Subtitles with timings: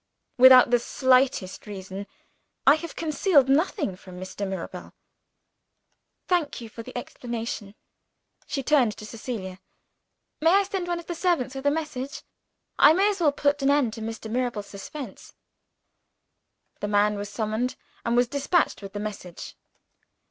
[0.39, 2.07] "Without the slightest reason.
[2.65, 4.47] I have concealed nothing from Mr.
[4.47, 4.93] Mirabel."
[6.27, 7.75] "Thank you for the explanation."
[8.47, 9.59] She turned to Cecilia.
[10.41, 12.23] "May I send one of the servants with a message?
[12.79, 14.27] I may as well put an end to Mr.
[14.27, 15.33] Mirabel's suspense."
[16.79, 19.55] The man was summoned, and was dispatched with the message.